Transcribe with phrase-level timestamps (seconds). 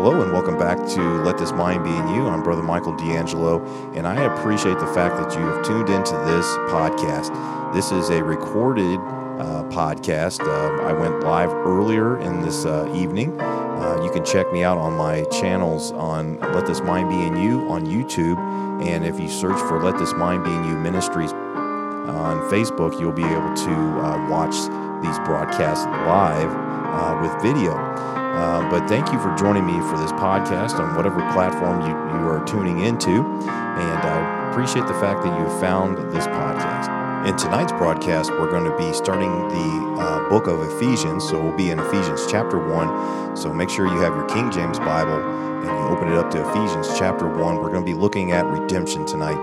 [0.00, 2.28] Hello and welcome back to Let This Mind Be in You.
[2.28, 3.60] I'm Brother Michael D'Angelo,
[3.94, 7.74] and I appreciate the fact that you have tuned into this podcast.
[7.74, 10.38] This is a recorded uh, podcast.
[10.38, 13.40] Uh, I went live earlier in this uh, evening.
[13.40, 17.36] Uh, you can check me out on my channels on Let This Mind Be in
[17.36, 18.38] You on YouTube.
[18.86, 23.10] And if you search for Let This Mind Be in You Ministries on Facebook, you'll
[23.10, 24.54] be able to uh, watch
[25.02, 28.17] these broadcasts live uh, with video.
[28.38, 32.28] Uh, but thank you for joining me for this podcast on whatever platform you, you
[32.30, 33.10] are tuning into.
[33.10, 37.26] And I appreciate the fact that you found this podcast.
[37.26, 41.28] In tonight's broadcast, we're going to be starting the uh, book of Ephesians.
[41.28, 43.36] So we'll be in Ephesians chapter 1.
[43.36, 46.48] So make sure you have your King James Bible and you open it up to
[46.48, 47.56] Ephesians chapter 1.
[47.56, 49.36] We're going to be looking at redemption tonight.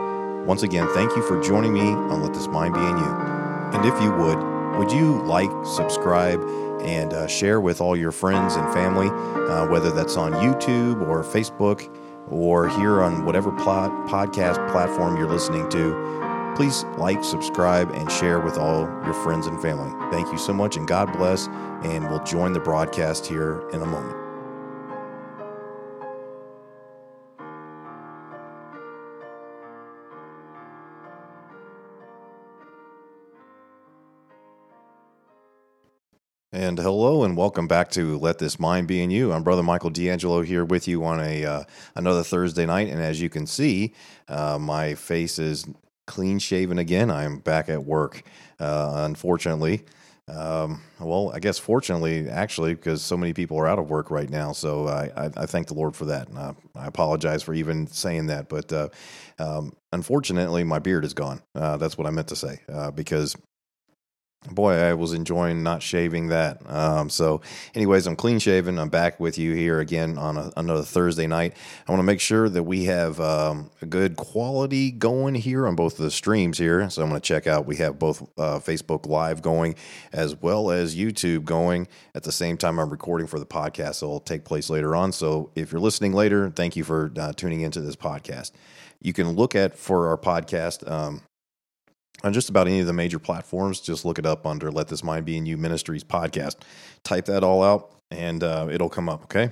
[0.45, 3.11] Once again, thank you for joining me on Let This Mind Be in You.
[3.73, 4.39] And if you would,
[4.77, 6.41] would you like, subscribe,
[6.85, 9.07] and uh, share with all your friends and family,
[9.49, 11.89] uh, whether that's on YouTube or Facebook
[12.29, 16.53] or here on whatever plot, podcast platform you're listening to?
[16.55, 19.91] Please like, subscribe, and share with all your friends and family.
[20.09, 21.47] Thank you so much, and God bless.
[21.83, 24.24] And we'll join the broadcast here in a moment.
[36.55, 39.33] And hello and welcome back to Let This Mind Be in You.
[39.33, 41.63] I'm Brother Michael D'Angelo here with you on a uh,
[41.95, 43.93] another Thursday night, and as you can see,
[44.29, 45.65] uh, my face is
[46.07, 47.11] clean shaven again.
[47.11, 48.23] I'm back at work.
[48.57, 49.83] Uh, unfortunately,
[50.29, 54.29] um, well, I guess fortunately, actually, because so many people are out of work right
[54.29, 54.53] now.
[54.53, 56.29] So I, I, I thank the Lord for that.
[56.29, 58.87] And I, I apologize for even saying that, but uh,
[59.39, 61.41] um, unfortunately, my beard is gone.
[61.53, 63.35] Uh, that's what I meant to say uh, because
[64.51, 66.61] boy, I was enjoying not shaving that.
[66.69, 67.41] Um, so,
[67.73, 68.77] anyways, I'm clean shaven.
[68.77, 71.55] I'm back with you here again on a, another Thursday night.
[71.87, 75.75] I want to make sure that we have um, a good quality going here on
[75.75, 76.89] both of the streams here.
[76.89, 77.65] So, I'm going to check out.
[77.65, 79.75] We have both uh, Facebook Live going
[80.13, 82.79] as well as YouTube going at the same time.
[82.79, 85.11] I'm recording for the podcast, so it'll take place later on.
[85.11, 88.51] So, if you're listening later, thank you for uh, tuning into this podcast.
[89.01, 90.89] You can look at for our podcast.
[90.89, 91.21] Um,
[92.23, 93.81] on just about any of the major platforms.
[93.81, 96.57] Just look it up under Let This Mind Be in You Ministries podcast.
[97.03, 99.51] Type that all out and uh, it'll come up, okay?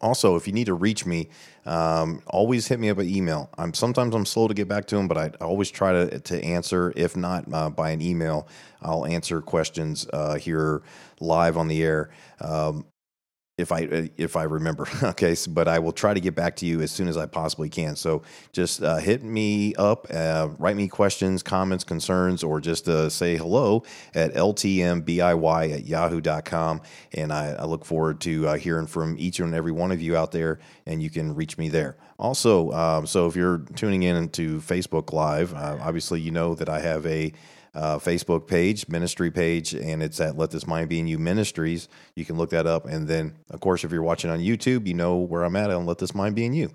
[0.00, 1.28] Also, if you need to reach me,
[1.64, 3.48] um, always hit me up an email.
[3.56, 6.44] I'm sometimes I'm slow to get back to them, but I always try to to
[6.44, 6.92] answer.
[6.94, 8.46] If not uh, by an email,
[8.82, 10.82] I'll answer questions uh, here
[11.18, 12.10] live on the air.
[12.42, 12.84] Um,
[13.58, 14.86] if I uh, if I remember.
[15.02, 17.26] okay, so, but I will try to get back to you as soon as I
[17.26, 17.96] possibly can.
[17.96, 18.22] So
[18.52, 23.36] just uh, hit me up, uh, write me questions, comments, concerns, or just uh, say
[23.36, 23.82] hello
[24.14, 26.82] at ltmbiy at yahoo.com.
[27.14, 30.16] And I, I look forward to uh, hearing from each and every one of you
[30.16, 31.96] out there, and you can reach me there.
[32.18, 36.68] Also, um, so if you're tuning in to Facebook Live, uh, obviously you know that
[36.68, 37.32] I have a
[37.76, 41.88] uh, Facebook page, ministry page, and it's at Let This Mind Be in You Ministries.
[42.14, 42.86] You can look that up.
[42.86, 45.84] And then, of course, if you're watching on YouTube, you know where I'm at on
[45.84, 46.70] Let This Mind Be in You.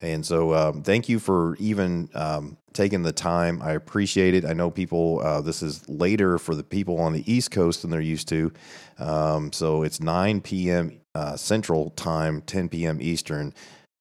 [0.00, 3.60] And so, um, thank you for even um, taking the time.
[3.62, 4.44] I appreciate it.
[4.46, 7.90] I know people, uh, this is later for the people on the East Coast than
[7.90, 8.52] they're used to.
[8.98, 11.00] Um, so, it's 9 p.m.
[11.14, 12.98] Uh, Central Time, 10 p.m.
[13.00, 13.52] Eastern.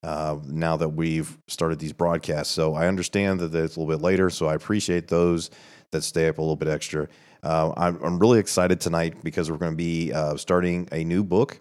[0.04, 2.54] Uh, now that we've started these broadcasts.
[2.54, 4.30] So I understand that it's a little bit later.
[4.30, 5.50] So I appreciate those
[5.92, 7.08] that stay up a little bit extra.
[7.44, 11.24] Uh, I'm, I'm, really excited tonight because we're going to be uh, starting a new
[11.24, 11.60] book,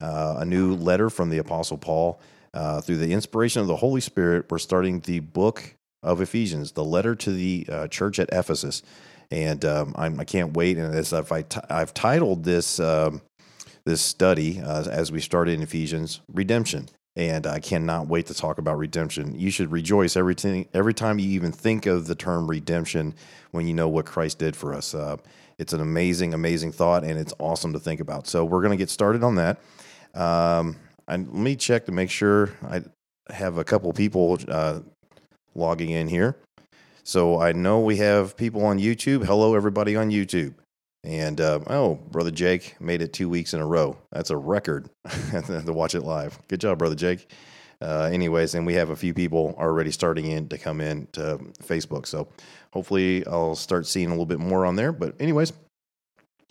[0.00, 2.20] uh, a new letter from the Apostle Paul.
[2.54, 6.84] Uh, through the inspiration of the Holy Spirit, we're starting the book of Ephesians, the
[6.84, 8.82] letter to the uh, church at Ephesus.
[9.30, 10.78] And um, I can not wait.
[10.78, 13.20] And as I've, I t- I've titled this, um,
[13.84, 18.58] this study uh, as we started in Ephesians, Redemption and I cannot wait to talk
[18.58, 19.34] about redemption.
[19.38, 23.12] You should rejoice every, t- every time you even think of the term redemption
[23.50, 24.94] when you know what Christ did for us.
[24.94, 25.16] Uh,
[25.58, 28.28] it's an amazing, amazing thought, and it's awesome to think about.
[28.28, 29.58] So we're going to get started on that.
[30.14, 30.76] Um,
[31.08, 32.82] and let me check to make sure I
[33.30, 34.80] have a couple people uh,
[35.56, 36.36] logging in here.
[37.02, 39.24] So I know we have people on YouTube.
[39.24, 40.54] Hello, everybody on YouTube.
[41.04, 43.96] And uh, oh, brother Jake made it two weeks in a row.
[44.10, 44.90] That's a record
[45.32, 46.38] to watch it live.
[46.48, 47.30] Good job, brother Jake.
[47.80, 51.38] Uh, anyways, and we have a few people already starting in to come in to
[51.62, 52.06] Facebook.
[52.06, 52.28] So
[52.72, 54.92] hopefully I'll start seeing a little bit more on there.
[54.92, 55.52] But anyways,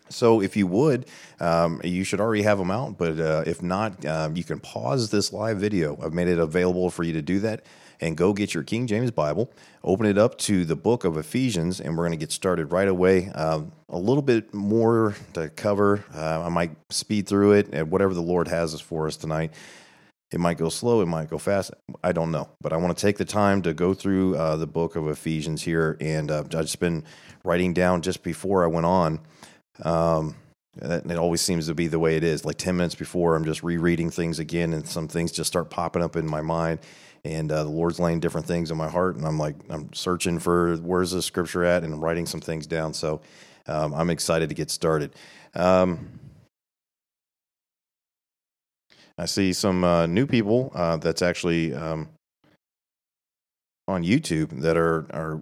[0.09, 1.07] So if you would,
[1.39, 2.97] um, you should already have them out.
[2.97, 5.97] But uh, if not, um, you can pause this live video.
[6.01, 7.65] I've made it available for you to do that
[7.99, 9.51] and go get your King James Bible,
[9.83, 12.87] open it up to the book of Ephesians, and we're going to get started right
[12.87, 13.29] away.
[13.29, 16.03] Um, a little bit more to cover.
[16.13, 19.53] Uh, I might speed through it and whatever the Lord has for us tonight.
[20.31, 21.71] It might go slow, it might go fast.
[22.03, 22.49] I don't know.
[22.59, 25.63] But I want to take the time to go through uh, the book of Ephesians
[25.63, 25.95] here.
[26.01, 27.05] And uh, I've just been
[27.45, 29.19] writing down just before I went on.
[29.83, 30.35] Um,
[30.79, 32.43] it always seems to be the way it is.
[32.45, 36.03] Like 10 minutes before, I'm just rereading things again, and some things just start popping
[36.03, 36.79] up in my mind
[37.25, 40.39] and uh, the Lord's laying different things in my heart, and I'm like I'm searching
[40.39, 42.93] for where's the scripture at, and I'm writing some things down.
[42.93, 43.21] So
[43.67, 45.13] um, I'm excited to get started.
[45.55, 46.19] Um,
[49.17, 52.09] I see some uh, new people uh, that's actually um,
[53.87, 55.41] on YouTube that are are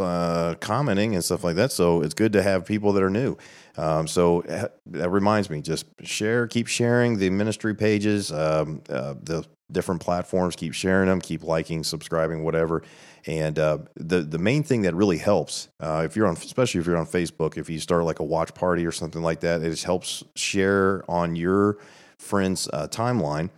[0.00, 1.72] uh, commenting and stuff like that.
[1.72, 3.36] So it's good to have people that are new.
[3.76, 9.14] Um, so uh, that reminds me, just share, keep sharing the ministry pages, um, uh,
[9.22, 10.56] the different platforms.
[10.56, 12.82] Keep sharing them, keep liking, subscribing, whatever.
[13.26, 16.86] And uh, the the main thing that really helps, uh, if you're on, especially if
[16.86, 19.70] you're on Facebook, if you start like a watch party or something like that, it
[19.70, 21.78] just helps share on your
[22.18, 23.50] friend's uh, timeline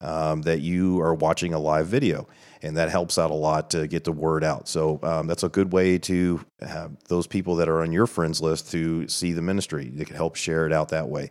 [0.00, 2.28] um, that you are watching a live video.
[2.62, 4.68] And that helps out a lot to get the word out.
[4.68, 8.40] So um, that's a good way to have those people that are on your friends
[8.40, 9.90] list to see the ministry.
[9.94, 11.30] You can help share it out that way.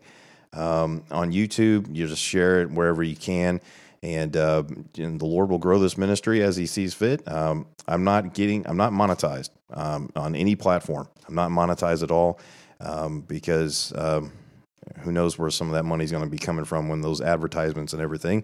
[0.53, 3.59] Um, on YouTube, you just share it wherever you can
[4.05, 4.63] and, uh,
[4.97, 7.27] and, the Lord will grow this ministry as He sees fit.
[7.27, 11.07] Um, I'm not getting, I'm not monetized um, on any platform.
[11.27, 12.39] I'm not monetized at all
[12.79, 14.31] um, because um,
[14.99, 17.19] who knows where some of that money is going to be coming from when those
[17.19, 18.43] advertisements and everything.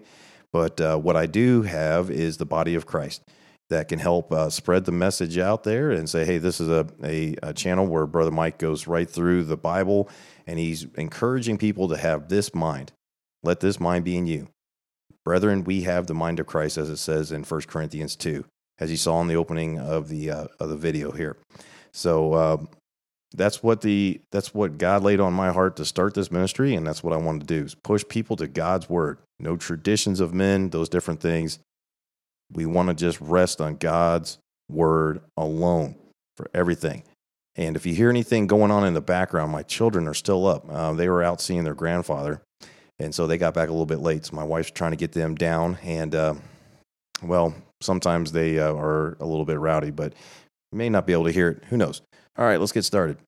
[0.52, 3.22] But uh, what I do have is the body of Christ
[3.70, 6.86] that can help uh, spread the message out there and say, hey, this is a,
[7.02, 10.10] a, a channel where Brother Mike goes right through the Bible
[10.46, 12.92] and he's encouraging people to have this mind.
[13.42, 14.48] Let this mind be in you
[15.24, 18.44] Brethren, we have the mind of Christ, as it says in 1 Corinthians 2,
[18.80, 21.36] as you saw in the opening of the, uh, of the video here.
[21.92, 22.56] So uh,
[23.32, 26.86] that's what the that's what God laid on my heart to start this ministry, and
[26.86, 29.18] that's what I wanted to do is push people to God's word.
[29.38, 31.58] No traditions of men, those different things.
[32.52, 34.38] We want to just rest on God's
[34.70, 35.94] word alone
[36.36, 37.02] for everything.
[37.56, 40.64] And if you hear anything going on in the background, my children are still up.
[40.70, 42.42] Uh, they were out seeing their grandfather,
[42.98, 44.26] and so they got back a little bit late.
[44.26, 46.34] So my wife's trying to get them down, and uh,
[47.22, 50.14] well, sometimes they uh, are a little bit rowdy, but
[50.70, 51.64] you may not be able to hear it.
[51.64, 52.02] Who knows?
[52.36, 53.18] All right, let's get started.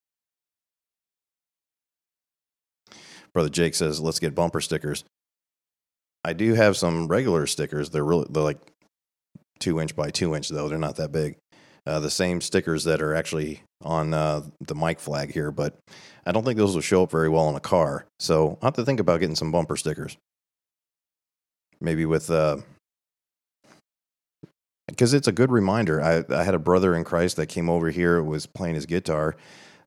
[3.32, 5.04] Brother Jake says, "Let's get bumper stickers."
[6.24, 7.90] I do have some regular stickers.
[7.90, 8.60] They're really they're like
[9.58, 10.68] two inch by two inch though.
[10.68, 11.36] They're not that big
[11.86, 15.78] uh, the same stickers that are actually on uh, the mic flag here, but
[16.24, 18.06] I don't think those will show up very well on a car.
[18.18, 20.16] So I'll have to think about getting some bumper stickers.
[21.80, 22.30] Maybe with,
[24.94, 26.00] because it's a good reminder.
[26.00, 29.36] I, I had a brother in Christ that came over here, was playing his guitar.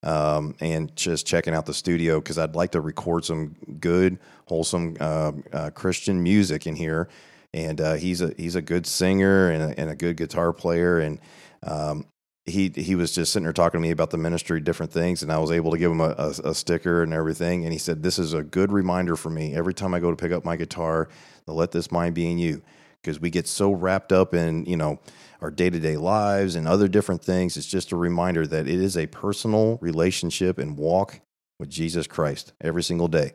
[0.03, 4.95] Um, and just checking out the studio because I'd like to record some good, wholesome
[4.99, 7.09] uh, uh, Christian music in here.
[7.51, 10.99] And uh, he's a he's a good singer and a, and a good guitar player,
[10.99, 11.19] and
[11.63, 12.05] um,
[12.45, 15.31] he he was just sitting there talking to me about the ministry, different things, and
[15.31, 17.63] I was able to give him a, a, a, sticker and everything.
[17.63, 20.15] And he said, "This is a good reminder for me every time I go to
[20.15, 21.09] pick up my guitar
[21.47, 22.61] let this mind be in you."
[23.07, 24.99] Because we get so wrapped up in you know
[25.39, 27.55] our day to day lives and other different things.
[27.55, 31.21] It's just a reminder that it is a personal relationship and walk
[31.57, 33.31] with Jesus Christ every single day,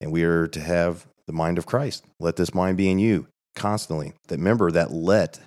[0.00, 2.04] and we are to have the mind of Christ.
[2.20, 4.12] Let this mind be in you constantly.
[4.28, 5.40] That remember that let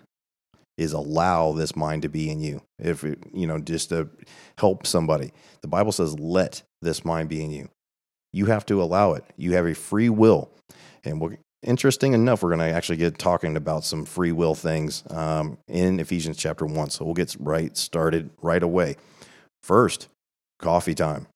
[0.78, 2.62] is allow this mind to be in you.
[2.80, 4.10] If you know, just to
[4.58, 5.32] help somebody.
[5.62, 7.70] The Bible says, let this mind be in you.
[8.34, 9.24] You have to allow it.
[9.38, 10.50] You have a free will.
[11.06, 15.04] And we're, interesting enough, we're going to actually get talking about some free will things
[15.10, 16.90] um, in Ephesians chapter 1.
[16.90, 18.96] So we'll get right started right away.
[19.64, 20.08] First,
[20.60, 21.28] coffee time.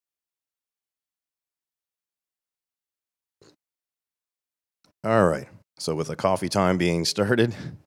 [5.04, 5.48] All right.
[5.76, 7.54] So, with the coffee time being started,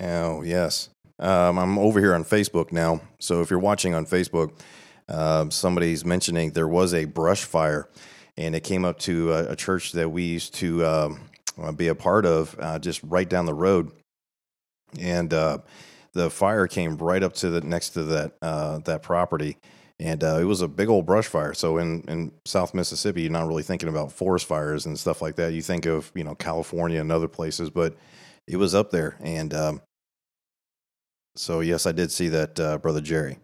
[0.00, 0.90] Oh, yes.
[1.18, 3.00] Um, I'm over here on Facebook now.
[3.18, 4.52] So if you're watching on Facebook,
[5.08, 7.88] uh, somebody's mentioning there was a brush fire
[8.36, 11.20] and it came up to a, a church that we used to um,
[11.60, 13.90] uh, be a part of uh, just right down the road.
[14.98, 15.58] And uh,
[16.14, 19.58] the fire came right up to the next to that uh, that property.
[20.00, 21.54] And uh, it was a big old brush fire.
[21.54, 25.36] So in, in South Mississippi, you're not really thinking about forest fires and stuff like
[25.36, 25.52] that.
[25.52, 27.96] You think of you know California and other places, but
[28.46, 29.16] it was up there.
[29.20, 29.82] And um,
[31.36, 33.38] So, yes, I did see that, uh, Brother Jerry.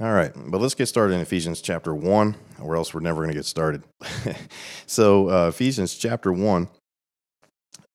[0.00, 3.28] All right, but let's get started in Ephesians chapter 1, or else we're never going
[3.28, 3.82] to get started.
[4.86, 6.68] so, uh, Ephesians chapter 1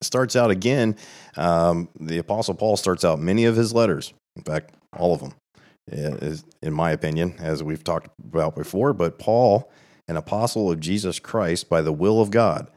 [0.03, 0.97] starts out again.
[1.35, 5.33] Um, the Apostle Paul starts out many of his letters, in fact, all of them,
[6.61, 8.93] in my opinion, as we've talked about before.
[8.93, 9.71] But Paul,
[10.07, 12.69] an apostle of Jesus Christ by the will of God,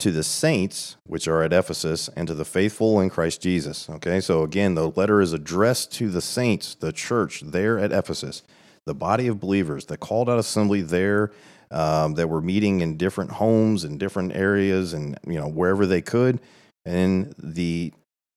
[0.00, 3.88] to the saints which are at Ephesus and to the faithful in Christ Jesus.
[3.88, 8.42] Okay, so again, the letter is addressed to the saints, the church there at Ephesus,
[8.86, 11.32] the body of believers, the called out assembly there
[11.70, 16.02] um, that were meeting in different homes and different areas and you know wherever they
[16.02, 16.40] could
[16.84, 17.92] in the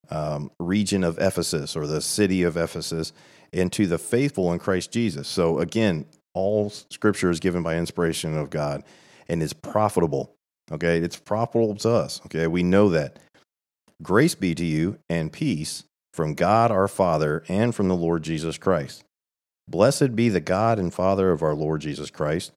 [0.09, 3.11] um, region of Ephesus or the city of Ephesus,
[3.51, 5.27] and to the faithful in Christ Jesus.
[5.27, 8.83] So again, all scripture is given by inspiration of God
[9.27, 10.35] and is profitable
[10.71, 12.21] Okay, it's profitable to us.
[12.25, 13.19] Okay, we know that.
[14.01, 18.57] Grace be to you and peace from God our Father and from the Lord Jesus
[18.57, 19.04] Christ.
[19.67, 22.51] Blessed be the God and Father of our Lord Jesus Christ,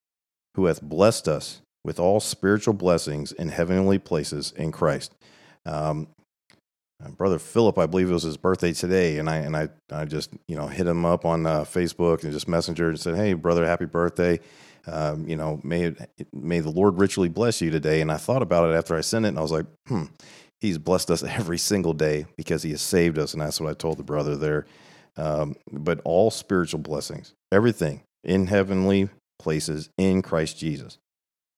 [0.54, 5.14] who hath blessed us with all spiritual blessings in heavenly places in Christ.
[5.64, 6.08] Um,
[7.16, 10.30] brother Philip, I believe it was his birthday today, and I and I I just
[10.46, 13.64] you know hit him up on uh, Facebook and just messenger and said, "Hey, brother,
[13.64, 14.40] happy birthday."
[14.90, 15.94] um, you know, may
[16.32, 18.00] may the Lord richly bless you today.
[18.00, 20.04] And I thought about it after I sent it, and I was like, hmm,
[20.60, 23.74] He's blessed us every single day because He has saved us, and that's what I
[23.74, 24.66] told the brother there.
[25.18, 30.98] Um, but all spiritual blessings, everything in heavenly places in Christ Jesus.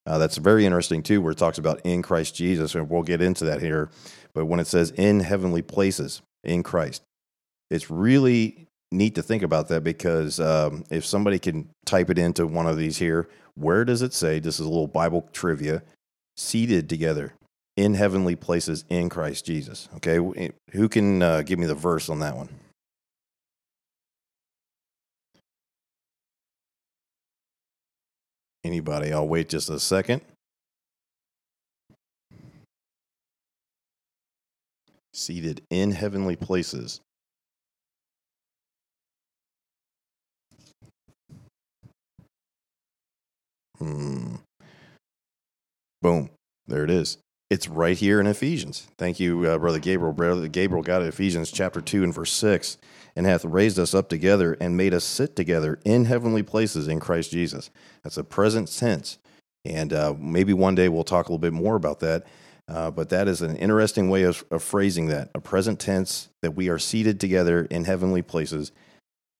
[0.07, 3.21] Uh, that's very interesting too, where it talks about in Christ Jesus, and we'll get
[3.21, 3.91] into that here.
[4.35, 7.03] But when it says in heavenly places in Christ,
[7.71, 12.47] it's really neat to think about that because um, if somebody can type it into
[12.47, 14.39] one of these here, where does it say?
[14.39, 15.83] This is a little Bible trivia
[16.37, 17.35] seated together
[17.77, 19.89] in heavenly places in Christ Jesus.
[19.97, 22.49] Okay, eh, who can uh, give me the verse on that one?
[28.63, 29.13] Anybody?
[29.13, 30.21] I'll wait just a second.
[35.13, 37.01] Seated in heavenly places.
[43.79, 44.37] Hmm.
[46.03, 46.31] Boom.
[46.67, 47.19] There it is.
[47.51, 48.87] It's right here in Ephesians.
[48.97, 50.13] Thank you, uh, Brother Gabriel.
[50.13, 52.79] Brother Gabriel got it, Ephesians chapter 2 and verse 6,
[53.17, 57.01] and hath raised us up together and made us sit together in heavenly places in
[57.01, 57.71] Christ Jesus.
[58.05, 59.19] That's a present tense.
[59.65, 62.25] And uh, maybe one day we'll talk a little bit more about that.
[62.69, 66.53] Uh, but that is an interesting way of, of phrasing that a present tense that
[66.53, 68.71] we are seated together in heavenly places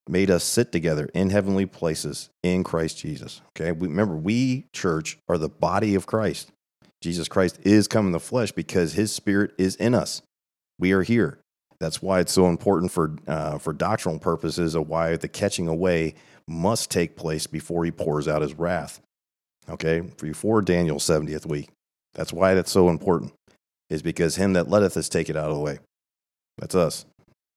[0.09, 3.41] made us sit together in heavenly places in Christ Jesus.
[3.51, 6.51] Okay, we, remember, we, church, are the body of Christ.
[7.01, 10.23] Jesus Christ is come in the flesh because his spirit is in us.
[10.79, 11.39] We are here.
[11.79, 16.15] That's why it's so important for, uh, for doctrinal purposes of why the catching away
[16.47, 19.01] must take place before he pours out his wrath.
[19.69, 21.71] Okay, for before Daniel's 70th week.
[22.15, 23.33] That's why that's so important,
[23.89, 25.79] is because him that letteth us take it out of the way.
[26.59, 27.07] That's us.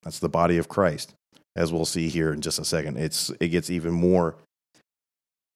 [0.04, 1.14] That's the body of Christ
[1.56, 2.98] as we'll see here in just a second.
[2.98, 4.36] It's it gets even more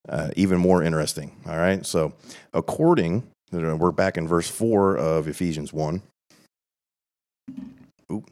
[0.08, 1.32] uh, even more interesting.
[1.48, 1.86] All right.
[1.86, 2.14] So
[2.54, 6.02] according, we're back in verse four of Ephesians one.
[8.12, 8.30] Oop.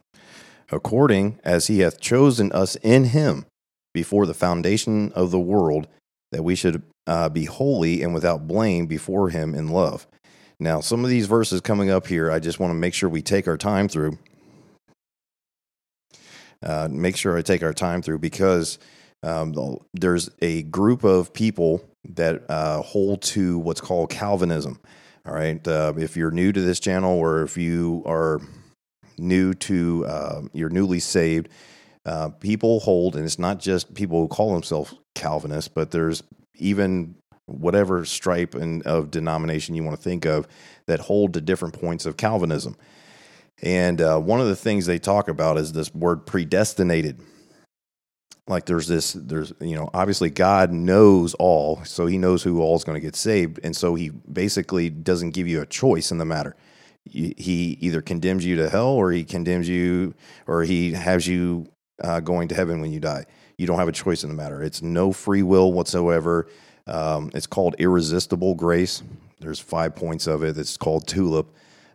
[0.72, 3.45] According as he hath chosen us in him
[3.93, 5.88] before the foundation of the world,
[6.31, 10.07] that we should uh, be holy and without blame before him in love.
[10.60, 13.22] Now, some of these verses coming up here, I just want to make sure we
[13.22, 14.17] take our time through
[16.63, 18.79] uh, make sure I take our time through because
[19.24, 24.79] um, there's a group of people that uh, hold to what's called Calvinism.
[25.25, 25.65] All right.
[25.67, 28.39] Uh, if you're new to this channel or if you are
[29.17, 31.50] new to, uh, you're newly saved,
[32.05, 36.22] uh, people hold, and it's not just people who call themselves Calvinists, but there's
[36.55, 37.15] even
[37.48, 40.48] whatever stripe and of denomination you want to think of
[40.86, 42.75] that hold to different points of Calvinism.
[43.63, 47.20] And uh, one of the things they talk about is this word predestinated.
[48.47, 52.75] Like there's this, there's, you know, obviously God knows all, so he knows who all
[52.75, 53.59] is going to get saved.
[53.63, 56.55] And so he basically doesn't give you a choice in the matter.
[57.03, 60.13] He either condemns you to hell or he condemns you
[60.47, 61.67] or he has you
[62.03, 63.25] uh, going to heaven when you die.
[63.57, 64.61] You don't have a choice in the matter.
[64.61, 66.47] It's no free will whatsoever.
[66.87, 69.01] Um, it's called irresistible grace.
[69.39, 70.57] There's five points of it.
[70.57, 71.47] It's called TULIP.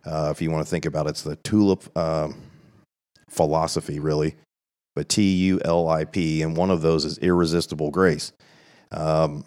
[0.05, 2.29] Uh, if you want to think about it, it's the tulip uh,
[3.29, 4.35] philosophy, really,
[4.95, 8.33] but T U L I P, and one of those is irresistible grace.
[8.91, 9.45] Um,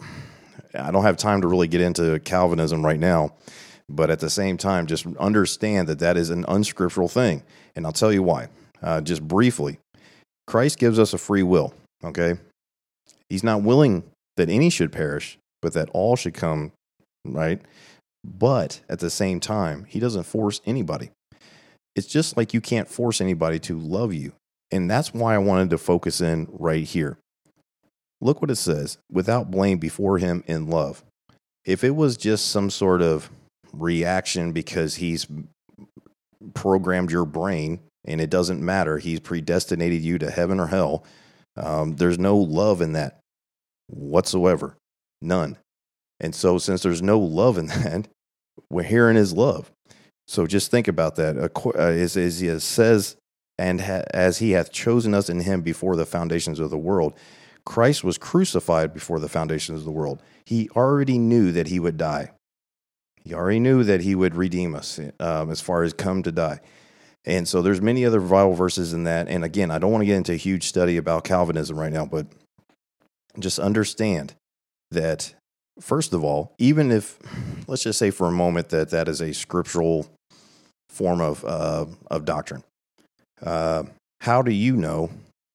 [0.75, 3.35] I don't have time to really get into Calvinism right now,
[3.89, 7.43] but at the same time, just understand that that is an unscriptural thing,
[7.77, 8.49] and I'll tell you why.
[8.83, 9.79] Uh, just briefly,
[10.47, 11.75] Christ gives us a free will,
[12.05, 12.35] okay?
[13.29, 14.05] He's not willing
[14.37, 16.73] that any should perish, but that all should come,
[17.25, 17.61] right?
[18.25, 21.11] But at the same time, he doesn't force anybody.
[21.95, 24.33] It's just like you can't force anybody to love you.
[24.71, 27.19] And that's why I wanted to focus in right here.
[28.21, 31.05] Look what it says without blame before him in love.
[31.65, 33.31] If it was just some sort of
[33.73, 35.27] reaction because he's
[36.55, 41.05] programmed your brain and it doesn't matter, he's predestinated you to heaven or hell,
[41.57, 43.21] um, there's no love in that
[43.89, 44.77] whatsoever.
[45.23, 45.59] None.
[46.21, 48.09] And so, since there's no love in that,
[48.71, 49.71] we're hearing his love.
[50.27, 51.37] So just think about that.
[51.37, 53.17] Uh, as, as he says,
[53.59, 57.15] and ha- as he hath chosen us in him before the foundations of the world,
[57.65, 60.23] Christ was crucified before the foundations of the world.
[60.45, 62.33] He already knew that he would die.
[63.25, 66.61] He already knew that he would redeem us um, as far as come to die.
[67.25, 69.29] And so there's many other Bible verses in that.
[69.29, 72.05] And again, I don't want to get into a huge study about Calvinism right now,
[72.05, 72.27] but
[73.39, 74.35] just understand
[74.91, 75.35] that
[75.81, 77.19] first of all, even if
[77.67, 80.07] let's just say for a moment that that is a scriptural
[80.91, 82.63] form of uh, of doctrine,
[83.43, 83.85] uh,
[84.21, 85.11] how do you know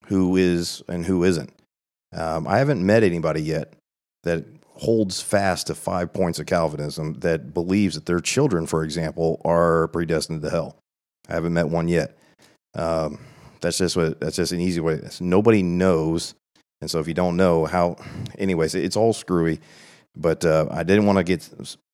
[0.05, 1.51] who is and who isn't?
[2.13, 3.73] Um, I haven't met anybody yet
[4.23, 9.41] that holds fast to five points of Calvinism that believes that their children, for example,
[9.43, 10.77] are predestined to hell.
[11.27, 12.17] I haven't met one yet.
[12.75, 13.19] Um,
[13.61, 14.19] that's just what.
[14.19, 15.01] That's just an easy way.
[15.19, 16.33] Nobody knows,
[16.81, 17.97] and so if you don't know how,
[18.37, 19.59] anyways, it's all screwy.
[20.15, 21.49] But uh, I didn't want to get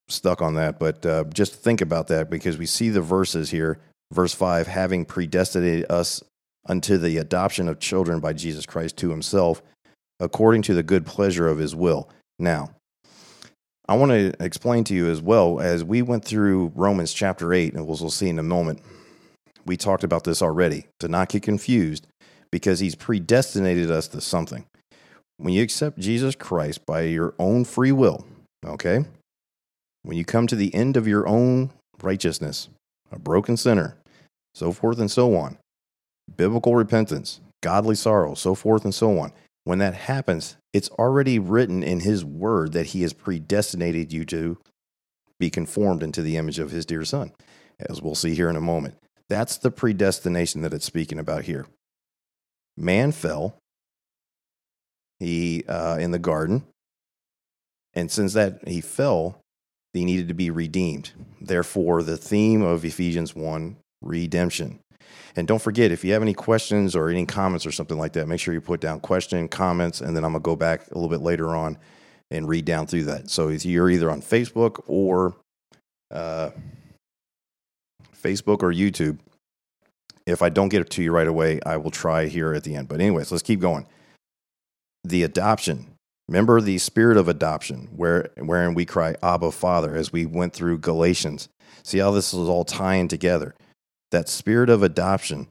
[0.08, 0.80] stuck on that.
[0.80, 3.80] But uh, just think about that because we see the verses here.
[4.12, 6.24] Verse five, having predestinated us
[6.67, 9.62] unto the adoption of children by Jesus Christ to Himself,
[10.19, 12.09] according to the good pleasure of His will.
[12.39, 12.71] Now,
[13.88, 17.74] I want to explain to you as well as we went through Romans chapter 8,
[17.74, 18.81] and we'll see in a moment
[19.65, 22.07] we talked about this already, to not get confused,
[22.51, 24.65] because he's predestinated us to something.
[25.38, 28.25] When you accept Jesus Christ by your own free will,
[28.65, 29.05] okay,
[30.03, 31.71] when you come to the end of your own
[32.01, 32.69] righteousness,
[33.15, 33.98] a broken sinner,
[34.53, 35.57] so forth and so on,
[36.38, 39.31] biblical repentance, godly sorrow, so forth and so on,
[39.63, 44.57] when that happens, it's already written in his word that he has predestinated you to
[45.39, 47.31] be conformed into the image of his dear son,
[47.79, 48.96] as we'll see here in a moment.
[49.27, 51.66] That's the predestination that it's speaking about here.
[52.77, 53.57] Man fell
[55.20, 56.66] he uh, in the garden,
[57.94, 59.40] and since that he fell,
[59.96, 61.12] he needed to be redeemed.
[61.42, 64.79] Therefore, the theme of Ephesians one redemption.
[65.36, 68.27] And don't forget, if you have any questions or any comments or something like that,
[68.27, 71.10] make sure you put down question, comments, and then I'm gonna go back a little
[71.10, 71.77] bit later on
[72.31, 73.29] and read down through that.
[73.29, 75.36] So if you're either on Facebook or
[76.12, 76.51] uh,
[78.25, 79.20] Facebook or YouTube.
[80.25, 82.75] If I don't get it to you right away, I will try here at the
[82.75, 82.88] end.
[82.88, 83.86] But, anyways, let's keep going.
[85.03, 85.86] The adoption.
[86.27, 90.79] Remember the spirit of adoption, where, wherein we cry, Abba, Father, as we went through
[90.79, 91.50] Galatians.
[91.83, 93.53] See how this is all tying together.
[94.11, 95.48] That spirit of adoption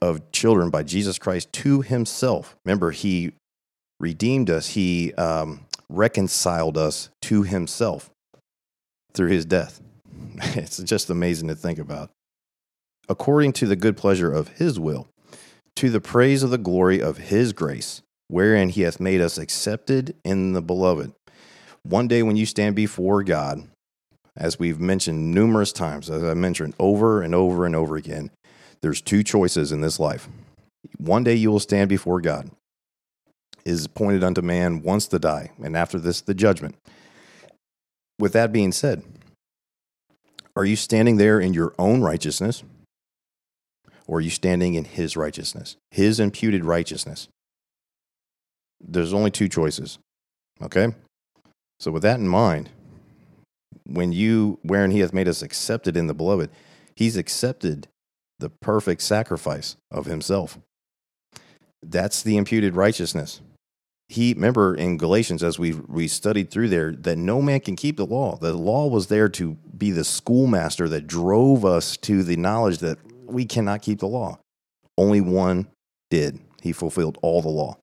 [0.00, 2.56] of children by Jesus Christ to himself.
[2.64, 3.32] Remember, he
[4.00, 8.10] redeemed us, he um, reconciled us to himself
[9.14, 9.80] through his death.
[10.56, 12.10] It's just amazing to think about.
[13.08, 15.08] According to the good pleasure of his will,
[15.76, 20.16] to the praise of the glory of his grace, wherein he hath made us accepted
[20.24, 21.12] in the beloved.
[21.82, 23.68] One day when you stand before God,
[24.34, 28.30] as we've mentioned numerous times, as I mentioned over and over and over again,
[28.80, 30.30] there's two choices in this life.
[30.96, 32.50] One day you will stand before God.
[33.66, 36.74] Is pointed unto man once to die, and after this, the judgment.
[38.18, 39.02] With that being said,
[40.56, 42.64] are you standing there in your own righteousness?
[44.06, 47.28] Or are you standing in his righteousness, his imputed righteousness?
[48.82, 49.98] There's only two choices.
[50.60, 50.88] Okay?
[51.80, 52.70] So, with that in mind,
[53.84, 56.50] when you, wherein he hath made us accepted in the beloved,
[56.94, 57.88] he's accepted
[58.38, 60.58] the perfect sacrifice of himself.
[61.82, 63.40] That's the imputed righteousness
[64.12, 67.96] he remember in galatians as we we studied through there that no man can keep
[67.96, 72.36] the law the law was there to be the schoolmaster that drove us to the
[72.36, 74.38] knowledge that we cannot keep the law
[74.98, 75.66] only one
[76.10, 77.74] did he fulfilled all the law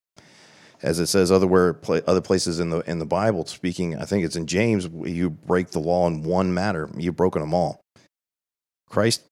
[0.82, 4.24] as it says other where other places in the in the bible speaking i think
[4.24, 7.82] it's in james you break the law in one matter you've broken them all
[8.90, 9.24] christ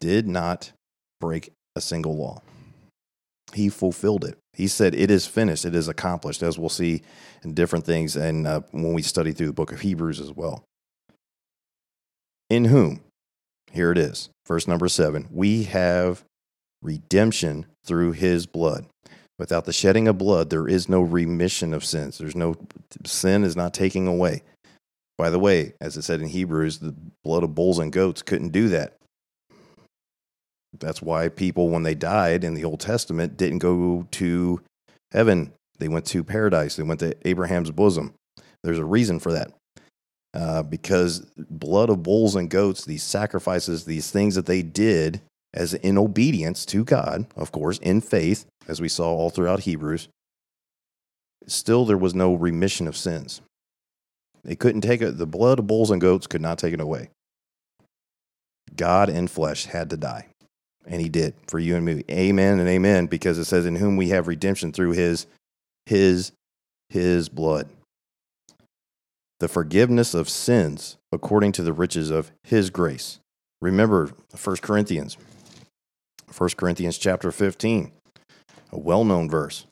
[0.00, 0.72] did not
[1.20, 2.40] break a single law
[3.54, 7.02] he fulfilled it he said, It is finished, it is accomplished, as we'll see
[7.44, 10.64] in different things and uh, when we study through the book of Hebrews as well.
[12.50, 13.00] In whom,
[13.70, 16.24] here it is, verse number seven, we have
[16.82, 18.86] redemption through his blood.
[19.38, 22.18] Without the shedding of blood, there is no remission of sins.
[22.18, 22.56] There's no
[23.04, 24.42] sin is not taking away.
[25.16, 28.50] By the way, as it said in Hebrews, the blood of bulls and goats couldn't
[28.50, 28.96] do that.
[30.78, 34.60] That's why people, when they died in the Old Testament, didn't go to
[35.12, 35.52] heaven.
[35.78, 36.76] They went to paradise.
[36.76, 38.14] They went to Abraham's bosom.
[38.62, 39.52] There's a reason for that.
[40.34, 45.20] Uh, because blood of bulls and goats, these sacrifices, these things that they did
[45.58, 50.08] as in obedience to God, of course, in faith, as we saw all throughout Hebrews,
[51.48, 53.40] still there was no remission of sins.
[54.44, 57.10] They couldn't take it, the blood of bulls and goats could not take it away.
[58.76, 60.28] God in flesh had to die.
[60.86, 62.04] And he did for you and me.
[62.08, 65.26] Amen and amen, because it says, In whom we have redemption through his,
[65.86, 66.30] his,
[66.88, 67.68] his blood.
[69.40, 73.18] The forgiveness of sins according to the riches of his grace.
[73.60, 75.16] Remember 1 Corinthians
[76.36, 77.92] 1 Corinthians chapter 15,
[78.72, 79.66] a well known verse.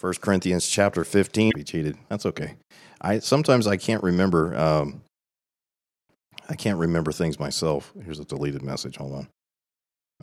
[0.00, 1.52] 1 Corinthians chapter 15.
[1.54, 1.96] Be cheated.
[2.08, 2.54] That's okay.
[3.00, 4.56] I sometimes I can't remember.
[4.56, 5.02] Um,
[6.48, 7.92] I can't remember things myself.
[8.04, 8.96] Here's a deleted message.
[8.96, 9.28] Hold on.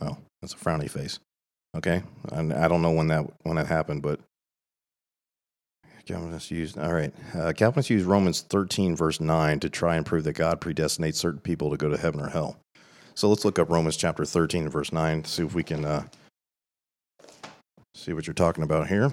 [0.00, 1.18] Oh, that's a frowny face.
[1.76, 4.20] Okay, and I don't know when that when that happened, but
[6.06, 7.12] Calvinists used all right.
[7.34, 11.40] Uh, Calvinists used Romans 13 verse 9 to try and prove that God predestinates certain
[11.40, 12.58] people to go to heaven or hell.
[13.16, 16.04] So let's look up Romans chapter 13 verse 9, see if we can uh,
[17.94, 19.10] see what you're talking about here.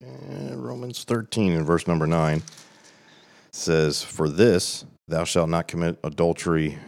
[0.00, 2.42] And Romans 13 and verse number 9
[3.52, 6.78] says, For this thou shalt not commit adultery.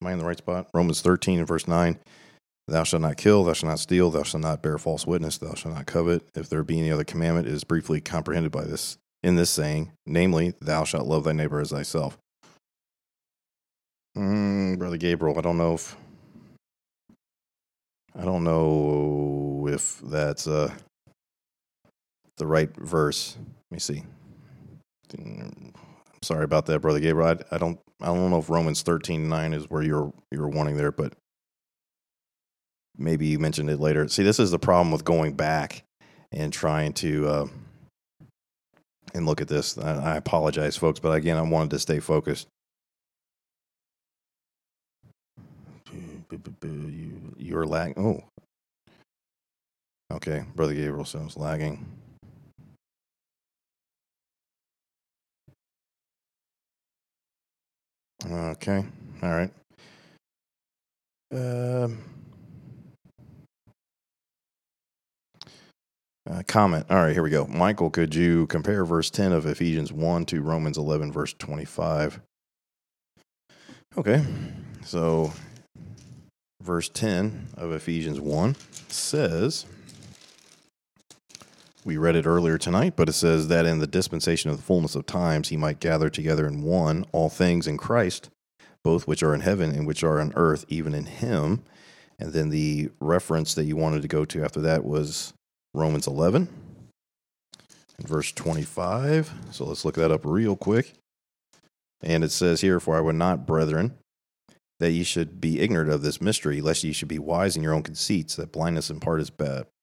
[0.00, 0.68] Am I in the right spot?
[0.72, 1.98] Romans 13 and verse 9.
[2.68, 5.54] Thou shalt not kill, thou shalt not steal, thou shalt not bear false witness, thou
[5.54, 6.22] shalt not covet.
[6.36, 9.90] If there be any other commandment, it is briefly comprehended by this in this saying,
[10.04, 12.18] namely, Thou shalt love thy neighbor as thyself.
[14.16, 15.96] Mm, Brother Gabriel, I don't know if
[18.16, 20.72] I don't know if that's uh,
[22.36, 23.36] the right verse.
[23.70, 24.02] Let me see.
[25.18, 25.72] I'm
[26.22, 27.30] sorry about that, Brother Gabriel.
[27.30, 30.76] I, I don't I don't know if Romans thirteen nine is where you're you're wanting
[30.76, 31.14] there, but
[32.98, 34.06] maybe you mentioned it later.
[34.08, 35.82] See, this is the problem with going back
[36.30, 37.46] and trying to uh,
[39.14, 39.78] and look at this.
[39.78, 42.48] I, apologize, folks, but again, I wanted to stay focused.
[47.38, 47.94] You, are lagging.
[47.96, 48.24] Oh,
[50.16, 50.44] okay.
[50.56, 51.86] Brother Gabriel sounds lagging.
[58.28, 58.84] Okay.
[59.22, 59.50] All right.
[61.32, 62.02] Um.
[66.28, 66.86] Uh, comment.
[66.88, 67.46] All right, here we go.
[67.46, 72.20] Michael, could you compare verse 10 of Ephesians 1 to Romans 11, verse 25?
[73.98, 74.24] Okay,
[74.84, 75.32] so
[76.62, 78.56] verse 10 of Ephesians 1
[78.88, 79.66] says,
[81.84, 84.94] we read it earlier tonight, but it says that in the dispensation of the fullness
[84.94, 88.30] of times he might gather together in one all things in Christ,
[88.82, 91.62] both which are in heaven and which are on earth, even in him.
[92.18, 95.34] And then the reference that you wanted to go to after that was
[95.74, 96.48] Romans 11
[97.98, 99.32] and verse 25.
[99.50, 100.94] So let's look that up real quick.
[102.02, 103.94] And it says here, For I would not, brethren,
[104.80, 107.74] that ye should be ignorant of this mystery, lest ye should be wise in your
[107.74, 109.32] own conceits, that blindness in part has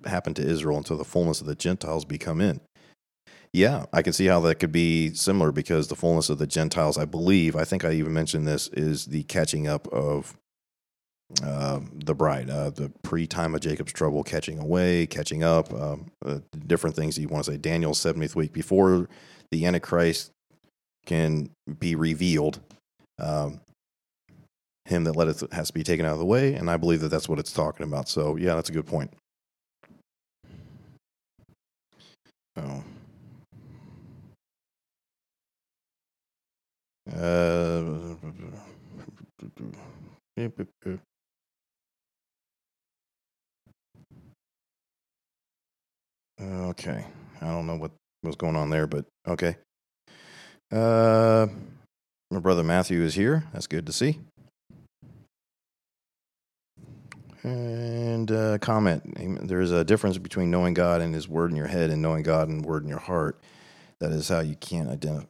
[0.06, 2.62] happened to Israel until the fullness of the Gentiles be come in.
[3.54, 6.98] Yeah, I can see how that could be similar because the fullness of the Gentiles,
[6.98, 10.38] I believe, I think I even mentioned this, is the catching up of
[11.44, 16.12] uh, the bride, uh, the pre time of Jacob's trouble, catching away, catching up, um,
[16.26, 17.58] uh, different things that you want to say.
[17.58, 19.08] Daniel's 70th week before
[19.52, 20.32] the Antichrist
[21.06, 22.60] can be revealed.
[23.20, 23.62] Um,
[24.86, 27.10] him that letteth has to be taken out of the way, and I believe that
[27.10, 28.10] that's what it's talking about.
[28.10, 29.12] So, yeah, that's a good point.
[32.58, 32.84] Oh.
[37.12, 38.16] Uh,
[46.42, 47.06] Okay.
[47.42, 47.92] I don't know what
[48.24, 49.58] was going on there, but okay.
[50.72, 51.48] Uh,
[52.30, 53.46] my brother Matthew is here.
[53.54, 54.20] That's good to see.
[57.44, 59.48] And uh, comment.
[59.48, 62.24] There is a difference between knowing God and His Word in your head and knowing
[62.24, 63.40] God and Word in your heart.
[64.00, 65.28] That is how you can identify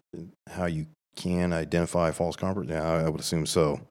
[0.50, 2.68] how you can identify false comfort.
[2.68, 3.82] Yeah, I would assume so.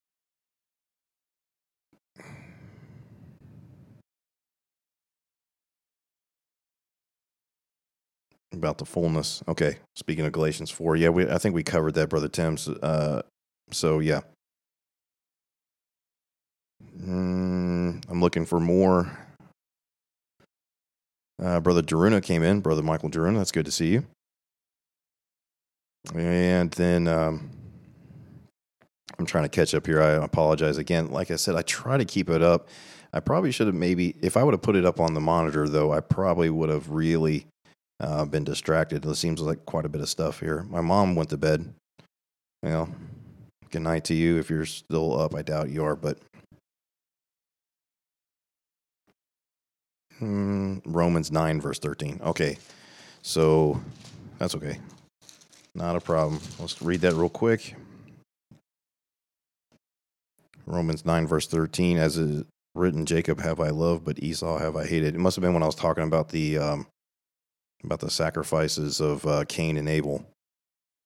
[8.52, 9.42] About the fullness.
[9.48, 12.68] Okay, speaking of Galatians four, yeah, we I think we covered that, brother Tim's.
[12.68, 13.22] Uh,
[13.72, 14.20] So yeah.
[17.00, 19.16] Mm, I'm looking for more.
[21.40, 22.60] Uh, Brother Daruna came in.
[22.60, 24.06] Brother Michael Daruna, that's good to see you.
[26.14, 27.50] And then um,
[29.18, 30.02] I'm trying to catch up here.
[30.02, 31.10] I apologize again.
[31.10, 32.68] Like I said, I try to keep it up.
[33.12, 35.68] I probably should have maybe, if I would have put it up on the monitor,
[35.68, 37.46] though, I probably would have really
[38.00, 39.04] uh, been distracted.
[39.04, 40.66] It seems like quite a bit of stuff here.
[40.70, 41.72] My mom went to bed.
[42.62, 42.88] You know,
[43.70, 45.34] good night to you if you're still up.
[45.34, 46.18] I doubt you are, but
[50.20, 52.20] mm, Romans 9, verse 13.
[52.24, 52.58] Okay,
[53.22, 53.80] so
[54.38, 54.78] that's okay.
[55.74, 56.40] Not a problem.
[56.58, 57.76] Let's read that real quick.
[60.66, 64.86] Romans 9, verse 13, as is written, Jacob have I loved, but Esau have I
[64.86, 65.14] hated.
[65.14, 66.86] It must have been when I was talking about the um,
[67.84, 70.24] about the sacrifices of uh, Cain and Abel.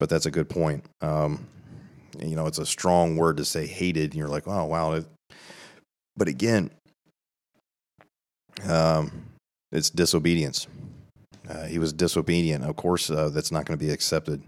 [0.00, 0.84] But that's a good point.
[1.00, 1.46] Um,
[2.18, 5.02] you know, it's a strong word to say hated, and you're like, oh wow.
[6.16, 6.70] But again,
[8.68, 9.24] um,
[9.72, 10.66] it's disobedience.
[11.48, 12.64] Uh, he was disobedient.
[12.64, 14.42] Of course, uh, that's not going to be accepted.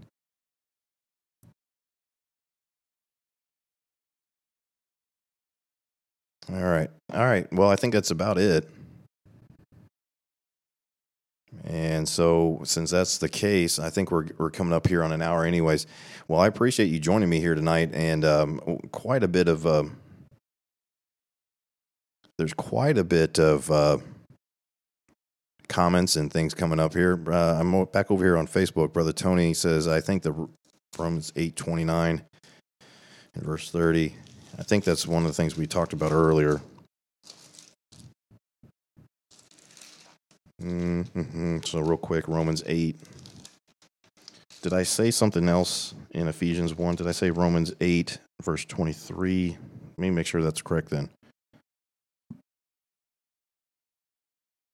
[6.49, 6.89] All right.
[7.13, 7.51] All right.
[7.53, 8.69] Well, I think that's about it.
[11.63, 15.21] And so, since that's the case, I think we're we're coming up here on an
[15.21, 15.87] hour, anyways.
[16.27, 18.59] Well, I appreciate you joining me here tonight, and um,
[18.91, 19.85] quite a bit of uh,
[22.37, 23.97] there's quite a bit of uh,
[25.69, 27.19] comments and things coming up here.
[27.27, 28.91] Uh, I'm back over here on Facebook.
[28.91, 30.49] Brother Tony says, "I think the
[30.99, 32.23] Romans eight twenty nine
[33.33, 34.15] and verse thirty.
[34.59, 36.61] I think that's one of the things we talked about earlier."
[40.67, 41.59] Mm-hmm.
[41.63, 42.99] So, real quick, Romans 8.
[44.61, 46.95] Did I say something else in Ephesians 1?
[46.95, 49.51] Did I say Romans 8, verse 23?
[49.51, 51.09] Let me make sure that's correct then.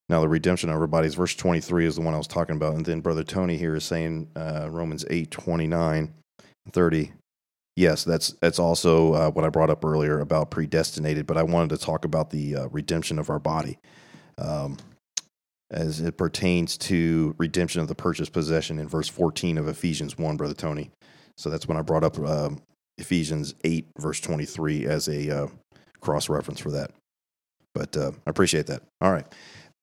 [0.10, 2.76] Now, the redemption of our bodies, verse 23 is the one I was talking about.
[2.76, 6.14] And then Brother Tony here is saying uh, Romans 8, 29,
[6.72, 7.14] 30.
[7.76, 11.72] Yes, that's that's also uh, what I brought up earlier about predestinated, but I wanted
[11.72, 13.80] to talk about the uh, redemption of our body.
[14.38, 14.78] Um,
[15.74, 20.38] as it pertains to redemption of the purchased possession in verse 14 of Ephesians 1,
[20.38, 20.92] Brother Tony.
[21.38, 22.52] So that's when I brought up uh,
[22.98, 25.48] Ephesians 8, verse 23, as a uh,
[26.00, 26.92] cross reference for that.
[27.74, 28.84] But uh, I appreciate that.
[29.02, 29.26] All right.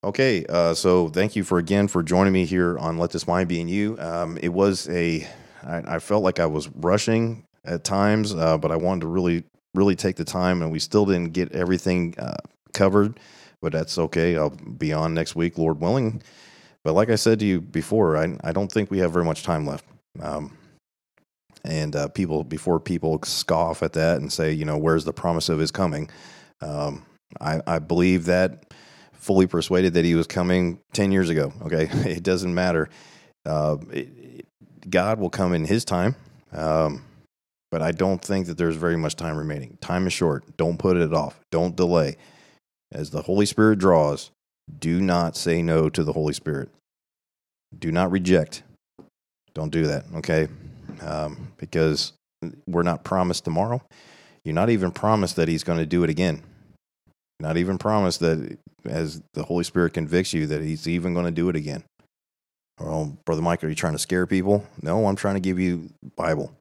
[0.05, 0.46] Okay.
[0.48, 3.61] Uh, so thank you for again for joining me here on Let This Mind Be
[3.61, 3.98] in You.
[3.98, 5.26] Um, it was a,
[5.62, 9.44] I, I felt like I was rushing at times, uh, but I wanted to really,
[9.74, 12.37] really take the time, and we still didn't get everything uh,
[12.72, 13.18] covered
[13.60, 14.36] but that's okay.
[14.36, 16.22] I'll be on next week, Lord willing.
[16.82, 19.42] But like I said to you before, I, I don't think we have very much
[19.42, 19.84] time left.
[20.20, 20.56] Um,
[21.64, 25.50] and uh, people, before people scoff at that and say, you know, where's the promise
[25.50, 26.08] of his coming?
[26.62, 27.04] Um,
[27.38, 28.72] I, I believe that
[29.12, 31.52] fully persuaded that he was coming 10 years ago.
[31.62, 31.88] Okay.
[32.10, 32.88] It doesn't matter.
[33.44, 34.46] Uh, it,
[34.88, 36.16] God will come in his time.
[36.52, 37.04] Um,
[37.70, 39.76] but I don't think that there's very much time remaining.
[39.82, 40.56] Time is short.
[40.56, 41.38] Don't put it off.
[41.50, 42.16] Don't delay
[42.92, 44.31] as the Holy Spirit draws,
[44.79, 46.68] do not say no to the Holy Spirit.
[47.76, 48.62] Do not reject.
[49.55, 50.48] Don't do that, okay?
[51.03, 52.12] Um, because
[52.66, 53.83] we're not promised tomorrow.
[54.44, 56.42] You're not even promised that He's going to do it again.
[57.38, 61.31] Not even promised that as the Holy Spirit convicts you that He's even going to
[61.31, 61.85] do it again.
[62.81, 64.66] Oh, Brother Mike, are you trying to scare people?
[64.81, 66.53] No, I'm trying to give you Bible.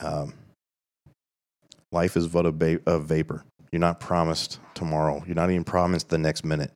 [0.00, 0.32] Um,
[1.92, 3.44] life is but a, a vapor.
[3.76, 5.22] You're not promised tomorrow.
[5.26, 6.72] You're not even promised the next minute.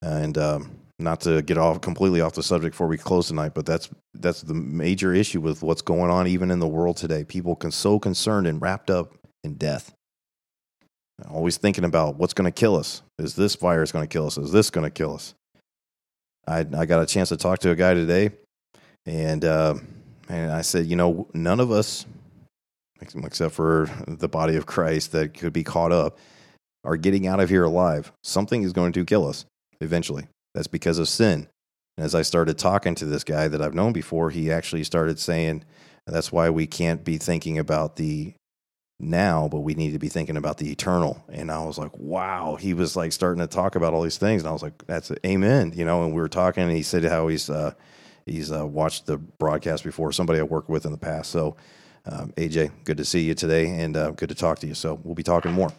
[0.00, 3.66] And um, not to get off completely off the subject before we close tonight, but
[3.66, 7.24] that's that's the major issue with what's going on even in the world today.
[7.24, 9.92] People can so concerned and wrapped up in death.
[11.28, 13.02] Always thinking about what's going to kill us.
[13.18, 14.38] Is this virus going to kill us?
[14.38, 15.34] Is this going to kill us?
[16.46, 18.30] I I got a chance to talk to a guy today,
[19.04, 19.74] and uh,
[20.28, 22.06] and I said, you know, none of us
[23.00, 26.18] except for the body of Christ that could be caught up,
[26.84, 28.12] are getting out of here alive.
[28.22, 29.44] Something is going to kill us
[29.80, 30.26] eventually.
[30.54, 31.48] That's because of sin.
[31.96, 35.18] And as I started talking to this guy that I've known before, he actually started
[35.18, 35.64] saying,
[36.06, 38.34] that's why we can't be thinking about the
[39.00, 41.22] now, but we need to be thinking about the eternal.
[41.28, 42.56] And I was like, wow.
[42.56, 44.42] He was like starting to talk about all these things.
[44.42, 45.72] And I was like, that's amen.
[45.76, 47.74] You know, and we were talking and he said how he's, uh,
[48.26, 51.30] he's uh, watched the broadcast before, somebody I worked with in the past.
[51.30, 51.56] So
[52.10, 54.74] um, AJ, good to see you today and uh, good to talk to you.
[54.74, 55.72] So we'll be talking more.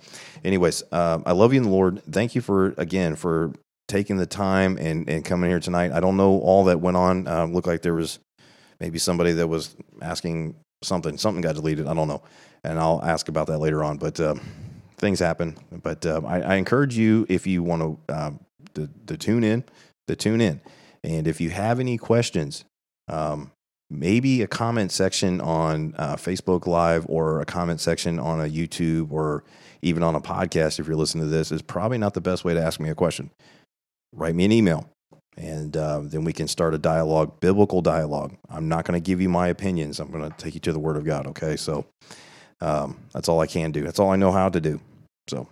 [0.44, 2.02] Anyways, uh, I love you in the Lord.
[2.12, 3.54] Thank you for, again, for
[3.88, 5.92] taking the time and, and coming here tonight.
[5.92, 7.28] I don't know all that went on.
[7.28, 8.20] Uh, looked like there was
[8.80, 11.88] maybe somebody that was asking something something got deleted.
[11.88, 12.22] I don't know,
[12.64, 13.98] and I'll ask about that later on.
[13.98, 14.40] But um,
[14.98, 15.58] things happen.
[15.72, 18.40] But um, I, I, encourage you if you want to, um,
[18.76, 19.64] to, to tune in,
[20.08, 20.62] to tune in,
[21.04, 22.64] and if you have any questions,
[23.08, 23.52] um,
[23.90, 29.12] maybe a comment section on uh, Facebook Live or a comment section on a YouTube
[29.12, 29.44] or
[29.82, 32.54] even on a podcast if you're listening to this is probably not the best way
[32.54, 33.32] to ask me a question.
[34.14, 34.90] Write me an email
[35.38, 38.36] and uh, then we can start a dialogue, biblical dialogue.
[38.50, 40.00] I'm not going to give you my opinions.
[40.00, 41.28] I'm going to take you to the Word of God.
[41.28, 41.86] Okay, so
[42.60, 43.84] um, that's all I can do.
[43.84, 44.82] That's all I know how to do.
[45.30, 45.48] So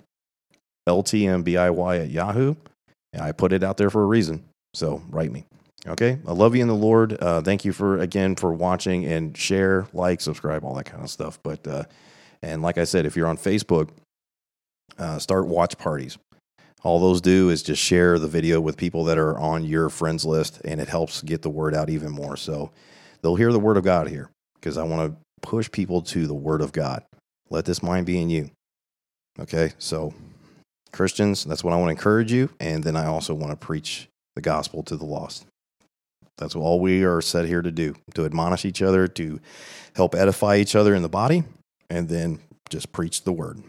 [0.88, 2.56] LTMBIY at Yahoo.
[3.14, 4.44] And I put it out there for a reason.
[4.74, 5.46] So write me.
[5.88, 6.20] Okay.
[6.28, 7.18] I love you in the Lord.
[7.22, 11.10] Uh, thank you for, again, for watching and share, like, subscribe, all that kind of
[11.10, 11.40] stuff.
[11.44, 11.84] But, uh,
[12.42, 13.90] and like I said, if you're on Facebook,
[14.98, 16.18] uh, start watch parties.
[16.84, 20.26] All those do is just share the video with people that are on your friends
[20.26, 22.38] list, and it helps get the word out even more.
[22.38, 22.72] So
[23.22, 26.34] they'll hear the word of God here because I want to push people to the
[26.34, 27.04] word of God.
[27.50, 28.52] Let this mind be in you.
[29.40, 29.74] Okay.
[29.80, 30.14] So,
[30.92, 32.50] Christians, that's what I want to encourage you.
[32.60, 35.46] And then I also want to preach the gospel to the lost.
[36.38, 39.40] That's all we are set here to do to admonish each other, to
[39.96, 41.44] help edify each other in the body,
[41.90, 43.62] and then just preach the word.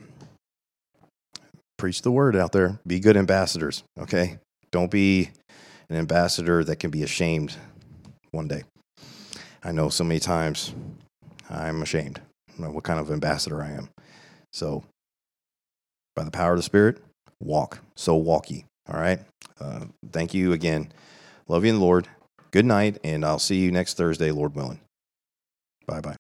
[1.79, 2.81] Preach the word out there.
[2.87, 4.39] Be good ambassadors, okay?
[4.71, 5.31] Don't be
[5.89, 7.57] an ambassador that can be ashamed
[8.33, 8.65] one day.
[9.63, 10.75] I know so many times
[11.49, 12.21] I'm ashamed
[12.59, 13.89] what kind of ambassador I am.
[14.53, 14.85] So,
[16.17, 16.99] by the power of the Spirit,
[17.41, 17.79] walk.
[17.95, 18.65] So walk ye.
[18.93, 19.21] All right.
[19.61, 20.93] Uh, thank you again.
[21.47, 22.09] Love you in the Lord.
[22.51, 24.81] Good night, and I'll see you next Thursday, Lord willing.
[25.87, 26.17] Bye bye.